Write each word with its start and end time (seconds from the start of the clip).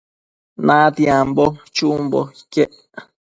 Petiambo 0.65 1.45
chumbo 1.75 2.19
iquec 2.39 2.73